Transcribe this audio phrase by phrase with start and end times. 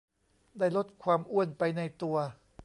[0.57, 2.17] ได้ลดความอ้วนไปในตัว